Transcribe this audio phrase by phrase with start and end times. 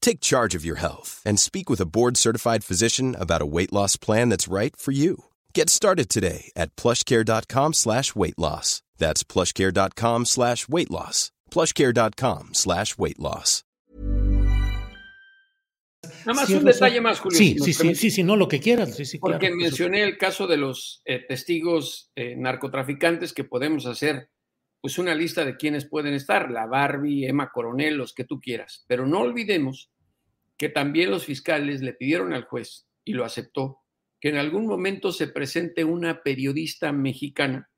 [0.00, 3.96] Take charge of your health and speak with a board-certified physician about a weight loss
[3.96, 5.24] plan that's right for you.
[5.54, 8.82] Get started today at plushcare.com slash weight loss.
[8.96, 11.30] That's plushcare.com slash weight loss.
[11.50, 13.64] plushcare.com slash weight loss.
[16.24, 17.36] Nada más un detalle más, Julio.
[17.36, 18.94] Sí, sí, sí, sí, sí, no, lo que quieras.
[18.94, 19.56] Sí, sí, Porque claro.
[19.56, 24.30] mencioné el caso de los eh, testigos eh, narcotraficantes que podemos hacer
[24.80, 28.84] pues una lista de quienes pueden estar, la Barbie, Emma Coronel, los que tú quieras.
[28.86, 29.90] Pero no olvidemos
[30.56, 33.80] que también los fiscales le pidieron al juez, y lo aceptó,
[34.20, 37.70] que en algún momento se presente una periodista mexicana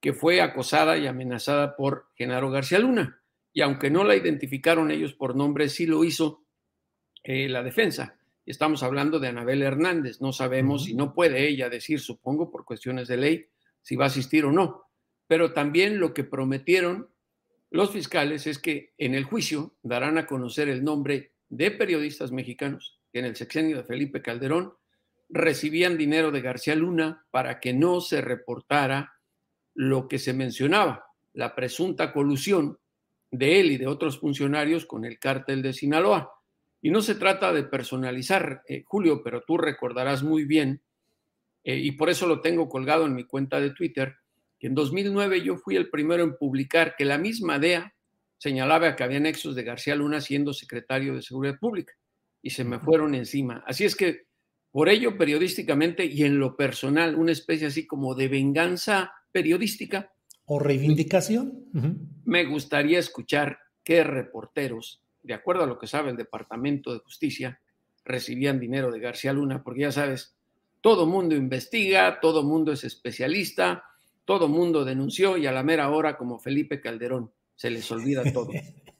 [0.00, 3.22] que fue acosada y amenazada por Genaro García Luna.
[3.52, 6.44] Y aunque no la identificaron ellos por nombre, sí lo hizo
[7.22, 8.18] eh, la defensa.
[8.44, 10.20] Estamos hablando de Anabel Hernández.
[10.20, 13.46] No sabemos si no puede ella decir, supongo, por cuestiones de ley,
[13.80, 14.83] si va a asistir o no.
[15.34, 17.10] Pero también lo que prometieron
[17.72, 23.00] los fiscales es que en el juicio darán a conocer el nombre de periodistas mexicanos
[23.12, 24.74] que en el sexenio de Felipe Calderón
[25.28, 29.14] recibían dinero de García Luna para que no se reportara
[29.74, 32.78] lo que se mencionaba, la presunta colusión
[33.32, 36.30] de él y de otros funcionarios con el cártel de Sinaloa.
[36.80, 40.84] Y no se trata de personalizar, eh, Julio, pero tú recordarás muy bien,
[41.64, 44.14] eh, y por eso lo tengo colgado en mi cuenta de Twitter,
[44.66, 47.94] en 2009 yo fui el primero en publicar que la misma DEA
[48.38, 51.94] señalaba que había nexos de García Luna siendo secretario de Seguridad Pública
[52.42, 53.64] y se me fueron encima.
[53.66, 54.26] Así es que
[54.74, 60.10] por ello, periodísticamente y en lo personal, una especie así como de venganza periodística.
[60.46, 61.68] O reivindicación.
[61.72, 61.96] Uh -huh.
[62.24, 67.60] Me gustaría escuchar qué reporteros, de acuerdo a lo que sabe el Departamento de Justicia,
[68.04, 70.34] recibían dinero de García Luna, porque ya sabes,
[70.80, 73.84] todo mundo investiga, todo mundo es especialista,
[74.24, 78.50] todo mundo denunció y a la mera hora, como Felipe Calderón, se les olvida todo.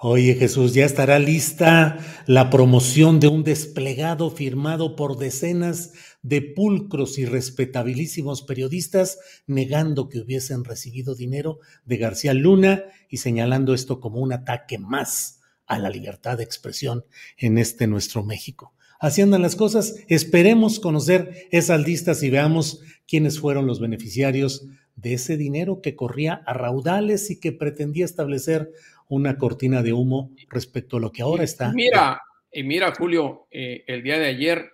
[0.00, 5.92] Oye Jesús, ya estará lista la promoción de un desplegado firmado por decenas
[6.22, 13.74] de pulcros y respetabilísimos periodistas negando que hubiesen recibido dinero de García Luna y señalando
[13.74, 17.04] esto como un ataque más a la libertad de expresión
[17.36, 18.74] en este nuestro México.
[18.98, 20.04] Así andan las cosas.
[20.08, 24.66] Esperemos conocer esas listas y veamos quiénes fueron los beneficiarios
[24.96, 28.72] de ese dinero que corría a raudales y que pretendía establecer
[29.08, 31.72] una cortina de humo respecto a lo que ahora está.
[31.72, 32.20] Mira,
[32.52, 34.70] y mira, Julio, eh, el día de ayer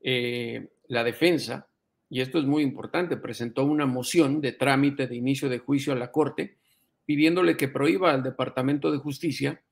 [0.00, 1.68] eh, la defensa,
[2.08, 5.96] y esto es muy importante, presentó una moción de trámite de inicio de juicio a
[5.96, 6.56] la Corte,
[7.04, 9.62] pidiéndole que prohíba al Departamento de Justicia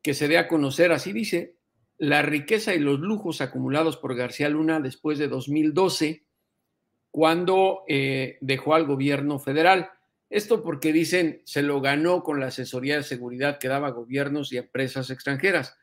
[0.00, 1.54] que se dé a conocer, así dice,
[2.02, 6.24] la riqueza y los lujos acumulados por García Luna después de 2012,
[7.12, 9.88] cuando eh, dejó al gobierno federal.
[10.28, 14.56] Esto porque dicen se lo ganó con la asesoría de seguridad que daba gobiernos y
[14.56, 15.76] empresas extranjeras.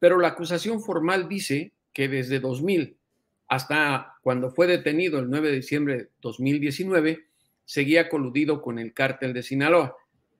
[0.00, 2.98] Pero la acusación formal dice que desde 2000
[3.46, 7.28] hasta cuando fue detenido el 9 de diciembre de 2019,
[7.64, 9.94] seguía coludido con el cártel de Sinaloa.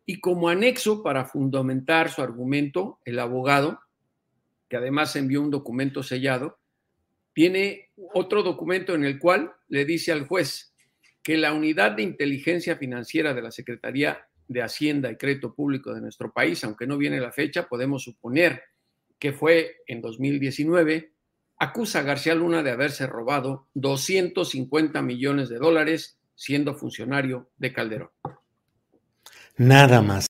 [0.05, 3.79] Y como anexo para fundamentar su argumento, el abogado,
[4.71, 6.61] que además envió un documento sellado,
[7.35, 10.73] tiene otro documento en el cual le dice al juez,
[11.23, 16.01] que la unidad de inteligencia financiera de la Secretaría de Hacienda y Crédito Público de
[16.01, 18.63] nuestro país, aunque no viene la fecha, podemos suponer
[19.19, 21.13] que fue en 2019,
[21.59, 28.11] acusa a García Luna de haberse robado 250 millones de dólares siendo funcionario de Calderón.
[29.57, 30.30] Nada más.